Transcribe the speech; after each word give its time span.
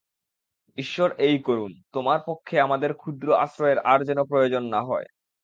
ঈশ্বর 0.77 1.09
এই 1.19 1.37
করুন, 1.39 1.71
তোমার 1.93 2.19
পক্ষে 2.27 2.55
আমাদের 2.59 2.91
ক্ষুদ্র 2.93 3.27
আশ্রয়ের 3.35 3.79
আর 3.85 3.99
যেন 4.03 4.19
প্রয়োজন 4.23 4.63
না 4.65 4.81
হয়। 4.81 5.07